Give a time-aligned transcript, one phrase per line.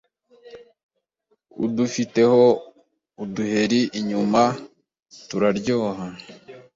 [1.65, 2.43] udufiteho
[3.23, 4.41] uduheri inyuma
[5.29, 6.25] turaryoshya